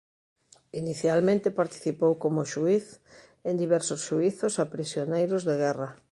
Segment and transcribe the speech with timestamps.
[0.81, 2.85] Inicialmente participou como xuíz
[3.49, 5.89] en diversos xuízos a prisioneiros de guerra.